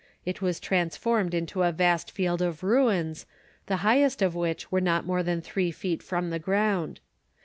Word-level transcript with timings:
It 0.25 0.41
was 0.41 0.59
transformed 0.59 1.35
into 1.35 1.61
a 1.61 1.71
vast 1.71 2.09
field 2.09 2.41
of 2.41 2.63
ruins, 2.63 3.27
the 3.67 3.77
highest 3.85 4.23
of 4.23 4.33
which 4.33 4.71
were 4.71 4.81
not 4.81 5.05
more 5.05 5.21
than 5.21 5.41
three 5.41 5.69
feet 5.69 6.01
from 6.01 6.31
the 6.31 6.39
ground. 6.39 6.99